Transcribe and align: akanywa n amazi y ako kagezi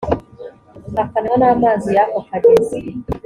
akanywa 1.03 1.35
n 1.41 1.43
amazi 1.53 1.89
y 1.97 1.99
ako 2.03 2.19
kagezi 2.27 2.77